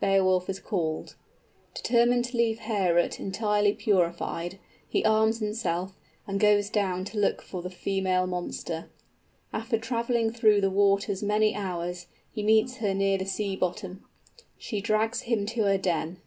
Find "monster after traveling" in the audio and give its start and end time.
8.26-10.32